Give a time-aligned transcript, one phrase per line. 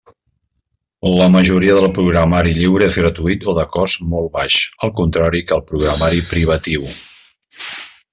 [1.17, 5.57] La majoria del programari lliure és gratuït o de cost molt baix, al contrari que
[5.59, 6.89] el programari privatiu.